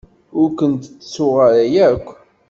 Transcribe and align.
Ur 0.39 0.49
kent-ttuɣ 0.57 1.35
ara 1.47 1.63
akk. 1.91 2.05